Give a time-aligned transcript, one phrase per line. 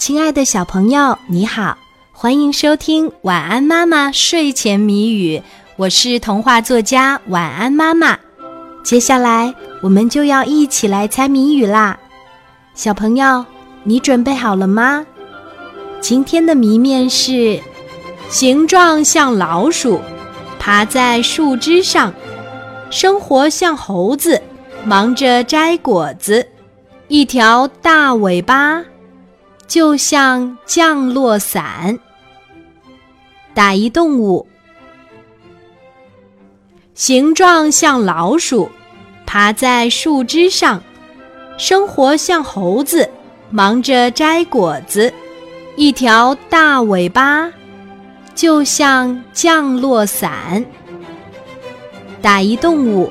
[0.00, 1.76] 亲爱的小朋友，你好，
[2.10, 5.36] 欢迎收听《晚安妈妈睡前谜语》，
[5.76, 8.18] 我是童话作家晚安妈妈。
[8.82, 11.98] 接下来我们就要一起来猜谜语啦，
[12.74, 13.44] 小朋友，
[13.84, 15.04] 你准备好了吗？
[16.00, 17.60] 今天的谜面是：
[18.30, 20.00] 形状像老鼠，
[20.58, 22.10] 爬在树枝上，
[22.90, 24.40] 生活像猴子，
[24.82, 26.48] 忙着摘果子，
[27.08, 28.82] 一条大尾巴。
[29.80, 31.98] 就像降落伞，
[33.54, 34.46] 打一动物，
[36.94, 38.70] 形状像老鼠，
[39.24, 40.82] 爬在树枝上，
[41.56, 43.08] 生活像猴子，
[43.48, 45.14] 忙着摘果子，
[45.76, 47.50] 一条大尾巴，
[48.34, 50.62] 就像降落伞。
[52.20, 53.10] 打一动物，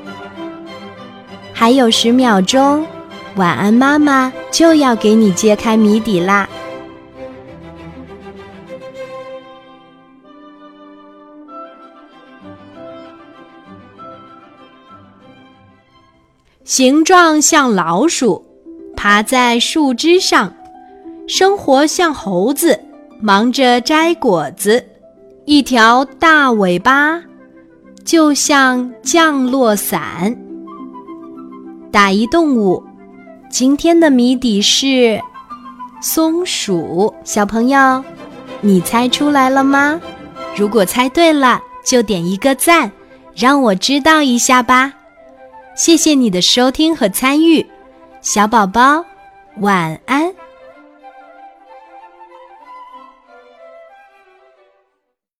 [1.52, 2.86] 还有十秒钟。
[3.34, 6.48] 晚安，妈妈就要给你揭开谜底啦！
[16.64, 18.44] 形状像老鼠，
[18.94, 20.52] 爬在树枝上，
[21.26, 22.78] 生活像猴子，
[23.18, 24.84] 忙着摘果子，
[25.46, 27.22] 一条大尾巴，
[28.04, 30.36] 就像降落伞。
[31.90, 32.84] 打一动物。
[33.50, 35.20] 今天的谜底是
[36.00, 38.04] 松鼠，小朋友，
[38.60, 40.00] 你猜出来了吗？
[40.54, 42.92] 如果猜对了，就点一个赞，
[43.34, 44.92] 让我知道一下吧。
[45.80, 47.66] 谢谢你的收听和参与，
[48.20, 49.02] 小宝宝，
[49.60, 50.30] 晚安。